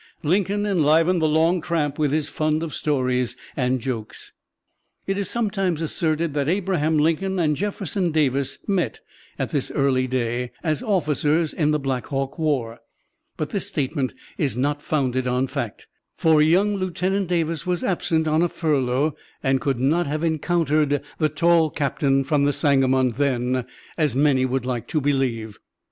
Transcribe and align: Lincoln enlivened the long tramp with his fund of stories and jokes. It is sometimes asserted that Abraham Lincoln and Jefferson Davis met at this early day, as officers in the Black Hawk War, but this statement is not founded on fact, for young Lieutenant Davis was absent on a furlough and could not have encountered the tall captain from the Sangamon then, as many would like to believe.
Lincoln 0.23 0.65
enlivened 0.65 1.21
the 1.21 1.27
long 1.29 1.61
tramp 1.61 1.99
with 1.99 2.11
his 2.11 2.27
fund 2.27 2.63
of 2.63 2.73
stories 2.73 3.37
and 3.55 3.79
jokes. 3.79 4.33
It 5.05 5.15
is 5.15 5.29
sometimes 5.29 5.79
asserted 5.79 6.33
that 6.33 6.49
Abraham 6.49 6.97
Lincoln 6.97 7.37
and 7.37 7.55
Jefferson 7.55 8.09
Davis 8.11 8.57
met 8.65 9.01
at 9.37 9.51
this 9.51 9.69
early 9.69 10.07
day, 10.07 10.53
as 10.63 10.81
officers 10.81 11.53
in 11.53 11.69
the 11.69 11.77
Black 11.77 12.07
Hawk 12.07 12.39
War, 12.39 12.79
but 13.37 13.51
this 13.51 13.67
statement 13.67 14.15
is 14.39 14.57
not 14.57 14.81
founded 14.81 15.27
on 15.27 15.45
fact, 15.45 15.85
for 16.17 16.41
young 16.41 16.77
Lieutenant 16.77 17.27
Davis 17.27 17.67
was 17.67 17.83
absent 17.83 18.27
on 18.27 18.41
a 18.41 18.49
furlough 18.49 19.15
and 19.43 19.61
could 19.61 19.79
not 19.79 20.07
have 20.07 20.23
encountered 20.23 21.03
the 21.19 21.29
tall 21.29 21.69
captain 21.69 22.23
from 22.23 22.45
the 22.45 22.53
Sangamon 22.53 23.09
then, 23.17 23.65
as 23.99 24.15
many 24.15 24.47
would 24.47 24.65
like 24.65 24.87
to 24.87 24.99
believe. 24.99 25.59